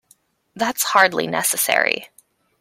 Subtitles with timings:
[0.55, 2.09] That's hardly necessary.